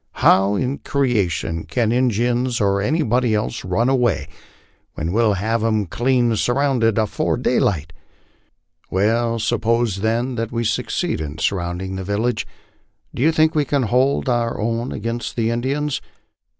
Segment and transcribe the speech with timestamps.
[0.13, 4.27] How in creation can Injuns or anybody else run away
[4.95, 7.93] when we'll have 'em clean surrounded afore daylight?"
[8.89, 12.47] "Well, suppose then that we succeed in surrounding the village,
[13.13, 16.01] do you think we can hold our own against the Indians?"